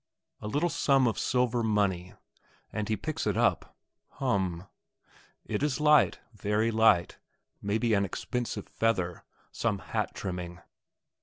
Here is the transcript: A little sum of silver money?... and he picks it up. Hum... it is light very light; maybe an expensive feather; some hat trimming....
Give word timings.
A 0.39 0.47
little 0.47 0.71
sum 0.71 1.05
of 1.07 1.19
silver 1.19 1.61
money?... 1.61 2.13
and 2.73 2.89
he 2.89 2.97
picks 2.97 3.27
it 3.27 3.37
up. 3.37 3.77
Hum... 4.13 4.65
it 5.45 5.61
is 5.61 5.79
light 5.79 6.17
very 6.33 6.71
light; 6.71 7.19
maybe 7.61 7.93
an 7.93 8.03
expensive 8.03 8.67
feather; 8.67 9.25
some 9.51 9.77
hat 9.77 10.15
trimming.... 10.15 10.59